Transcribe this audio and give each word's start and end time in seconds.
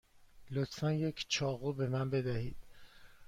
لطفا 0.51 0.91
یک 0.93 1.25
چاقو 1.29 1.73
به 1.73 1.87
من 1.87 2.09
بدهید. 2.09 2.55